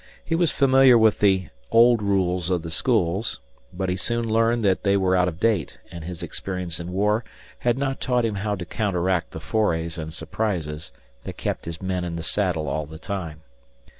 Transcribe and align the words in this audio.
He 0.25 0.33
was 0.33 0.49
familiar 0.49 0.97
with 0.97 1.19
the 1.19 1.49
old 1.69 2.01
rules 2.01 2.49
of 2.49 2.63
the 2.63 2.71
schools, 2.71 3.39
but 3.71 3.87
he 3.87 3.95
soon 3.95 4.27
learned 4.27 4.65
that 4.65 4.81
they 4.81 4.97
were 4.97 5.15
out 5.15 5.27
of 5.27 5.39
date, 5.39 5.77
and 5.91 6.03
his 6.03 6.23
experience 6.23 6.79
in 6.79 6.91
war 6.91 7.23
had 7.59 7.77
not 7.77 8.01
taught 8.01 8.25
him 8.25 8.33
how 8.33 8.55
to 8.55 8.65
counteract 8.65 9.29
the 9.29 9.39
forays 9.39 9.99
and 9.99 10.11
surprises 10.11 10.91
that 11.23 11.37
kept 11.37 11.65
his 11.65 11.83
men 11.83 12.03
in 12.03 12.15
the 12.15 12.23
saddle 12.23 12.67
all 12.67 12.87
the 12.87 12.97
time. 12.97 13.41